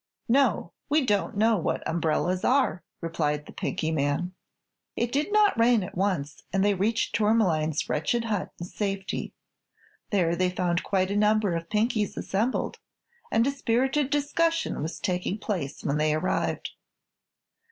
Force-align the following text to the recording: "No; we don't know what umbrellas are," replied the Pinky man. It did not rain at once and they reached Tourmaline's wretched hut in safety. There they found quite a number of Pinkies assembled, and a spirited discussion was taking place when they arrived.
"No; 0.27 0.73
we 0.89 1.05
don't 1.05 1.37
know 1.37 1.57
what 1.59 1.87
umbrellas 1.87 2.43
are," 2.43 2.81
replied 3.01 3.45
the 3.45 3.51
Pinky 3.53 3.91
man. 3.91 4.33
It 4.95 5.11
did 5.11 5.31
not 5.31 5.59
rain 5.59 5.83
at 5.83 5.95
once 5.95 6.41
and 6.51 6.65
they 6.65 6.73
reached 6.73 7.13
Tourmaline's 7.13 7.87
wretched 7.87 8.23
hut 8.25 8.49
in 8.59 8.65
safety. 8.65 9.35
There 10.09 10.35
they 10.35 10.49
found 10.49 10.81
quite 10.81 11.11
a 11.11 11.15
number 11.15 11.55
of 11.55 11.69
Pinkies 11.69 12.17
assembled, 12.17 12.79
and 13.29 13.45
a 13.45 13.51
spirited 13.51 14.09
discussion 14.09 14.81
was 14.81 14.99
taking 14.99 15.37
place 15.37 15.83
when 15.83 15.97
they 15.99 16.15
arrived. 16.15 16.71